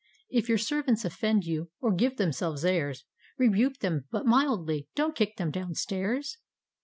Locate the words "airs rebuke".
2.65-3.81